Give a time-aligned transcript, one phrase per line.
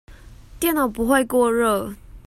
[0.59, 1.93] 電腦不會過熱